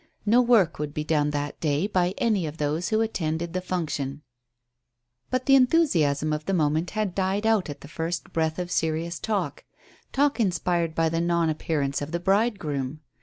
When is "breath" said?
8.33-8.57